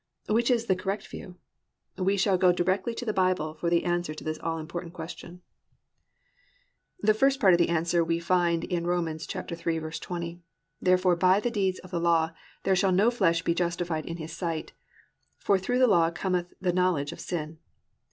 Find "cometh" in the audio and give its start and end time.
16.09-16.51